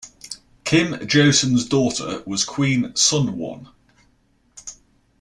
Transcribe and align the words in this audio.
Kim 0.63 0.93
Josun's 0.93 1.63
daughter 1.69 2.23
was 2.25 2.43
Queen 2.43 2.85
Sunwon. 2.93 3.69